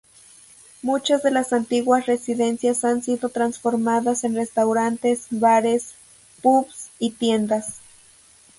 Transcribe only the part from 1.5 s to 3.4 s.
antiguas residencias han sido